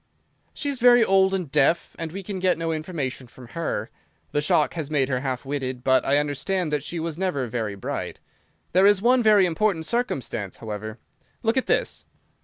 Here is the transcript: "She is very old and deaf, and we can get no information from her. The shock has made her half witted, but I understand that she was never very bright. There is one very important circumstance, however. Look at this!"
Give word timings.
"She 0.55 0.67
is 0.67 0.79
very 0.79 1.05
old 1.05 1.31
and 1.31 1.51
deaf, 1.51 1.95
and 1.99 2.11
we 2.11 2.23
can 2.23 2.39
get 2.39 2.57
no 2.57 2.71
information 2.73 3.27
from 3.27 3.49
her. 3.49 3.91
The 4.31 4.41
shock 4.41 4.73
has 4.73 4.89
made 4.89 5.09
her 5.09 5.19
half 5.19 5.45
witted, 5.45 5.83
but 5.83 6.03
I 6.03 6.17
understand 6.17 6.73
that 6.73 6.83
she 6.83 6.99
was 6.99 7.19
never 7.19 7.45
very 7.45 7.75
bright. 7.75 8.19
There 8.71 8.87
is 8.87 8.99
one 8.99 9.21
very 9.21 9.45
important 9.45 9.85
circumstance, 9.85 10.57
however. 10.57 10.97
Look 11.43 11.55
at 11.55 11.67
this!" 11.67 12.03